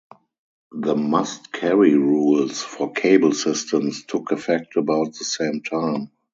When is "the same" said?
5.13-5.61